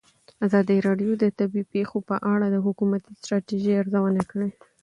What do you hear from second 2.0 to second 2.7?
په اړه د